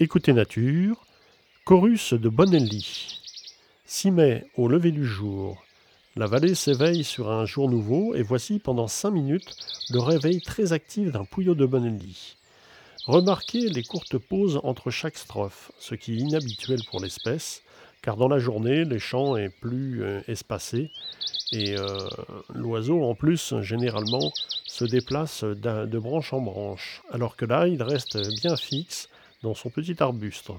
Écoutez 0.00 0.32
Nature, 0.32 1.04
Chorus 1.64 2.14
de 2.14 2.28
Bonelli. 2.28 3.20
6 3.84 4.12
mai, 4.12 4.46
au 4.56 4.68
lever 4.68 4.92
du 4.92 5.04
jour. 5.04 5.64
La 6.14 6.28
vallée 6.28 6.54
s'éveille 6.54 7.02
sur 7.02 7.32
un 7.32 7.44
jour 7.46 7.68
nouveau 7.68 8.14
et 8.14 8.22
voici 8.22 8.60
pendant 8.60 8.86
cinq 8.86 9.10
minutes 9.10 9.56
le 9.90 9.98
réveil 9.98 10.40
très 10.40 10.72
actif 10.72 11.10
d'un 11.10 11.24
pouillot 11.24 11.56
de 11.56 11.66
Bonelli. 11.66 12.36
Remarquez 13.06 13.70
les 13.70 13.82
courtes 13.82 14.18
pauses 14.18 14.60
entre 14.62 14.92
chaque 14.92 15.18
strophe, 15.18 15.72
ce 15.80 15.96
qui 15.96 16.12
est 16.12 16.18
inhabituel 16.18 16.78
pour 16.88 17.00
l'espèce, 17.00 17.62
car 18.00 18.16
dans 18.16 18.28
la 18.28 18.38
journée, 18.38 18.84
les 18.84 19.00
chants 19.00 19.36
est 19.36 19.48
plus 19.48 20.04
euh, 20.04 20.20
espacé 20.28 20.92
et 21.50 21.76
euh, 21.76 21.98
l'oiseau 22.54 23.02
en 23.02 23.16
plus 23.16 23.52
généralement 23.62 24.32
se 24.64 24.84
déplace 24.84 25.42
de 25.42 25.98
branche 25.98 26.32
en 26.32 26.40
branche, 26.40 27.02
alors 27.10 27.34
que 27.34 27.46
là 27.46 27.66
il 27.66 27.82
reste 27.82 28.16
bien 28.40 28.56
fixe 28.56 29.08
dans 29.42 29.54
son 29.54 29.70
petit 29.70 30.02
arbuste. 30.02 30.50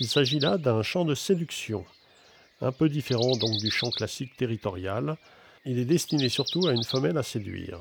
Il 0.00 0.08
s'agit 0.08 0.40
là 0.40 0.58
d'un 0.58 0.82
chant 0.82 1.04
de 1.04 1.14
séduction, 1.14 1.84
un 2.60 2.72
peu 2.72 2.88
différent 2.88 3.36
donc 3.36 3.56
du 3.58 3.70
chant 3.70 3.90
classique 3.90 4.36
territorial. 4.36 5.16
Il 5.64 5.78
est 5.78 5.84
destiné 5.84 6.28
surtout 6.28 6.66
à 6.66 6.72
une 6.72 6.84
femelle 6.84 7.18
à 7.18 7.22
séduire. 7.22 7.78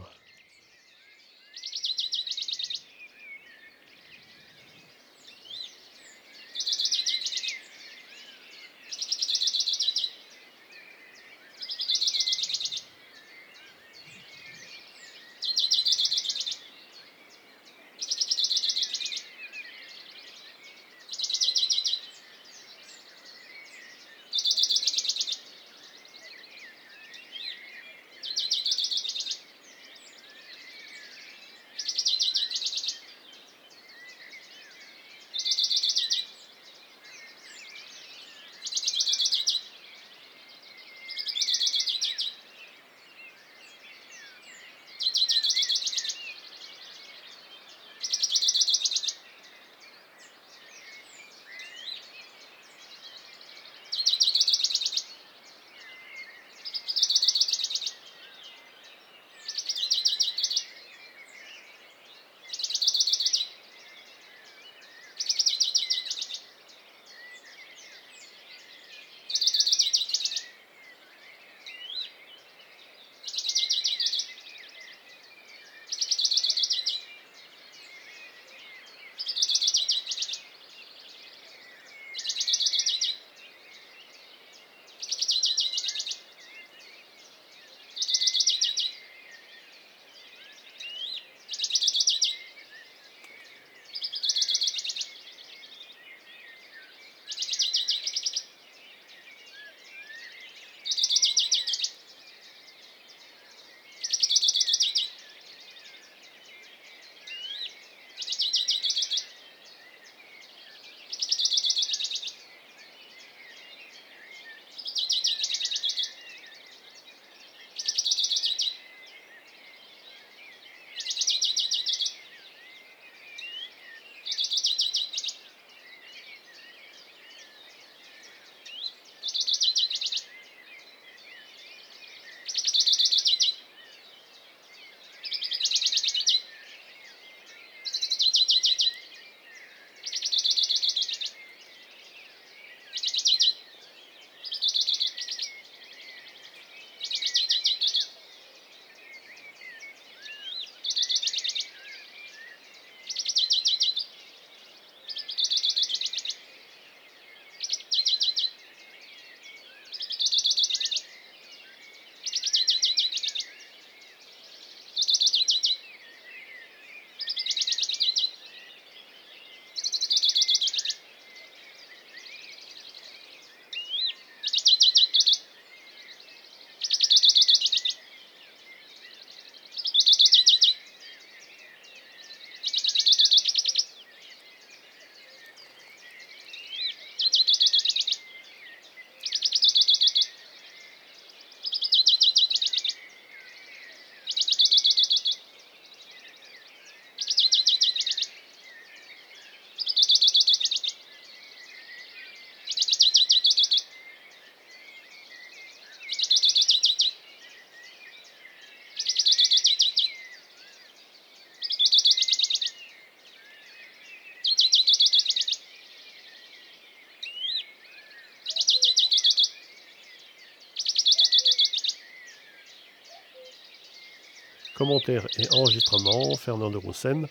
Commentaires 224.81 225.28
et 225.37 225.47
enregistrements, 225.51 226.35
Fernand 226.37 226.72
de 226.72 226.78
Roussen, 226.78 227.28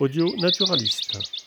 audio 0.00 0.34
naturaliste. 0.38 1.45